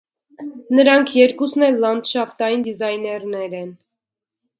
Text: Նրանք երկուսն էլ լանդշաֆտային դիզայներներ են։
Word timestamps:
Նրանք 0.77 1.11
երկուսն 1.17 1.65
էլ 1.67 1.77
լանդշաֆտային 1.83 2.65
դիզայներներ 2.69 3.55
են։ 3.59 3.69